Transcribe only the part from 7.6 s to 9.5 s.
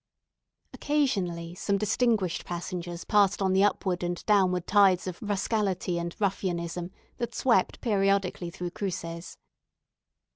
periodically through Cruces.